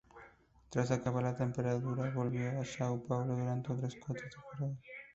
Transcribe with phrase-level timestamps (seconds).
[0.71, 4.79] Tras acabar la temporada volvió a São Paulo durante otras cuatro temporadas.